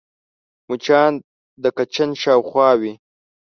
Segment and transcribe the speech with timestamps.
[0.67, 1.13] مچان
[1.63, 2.93] د کچن شاوخوا وي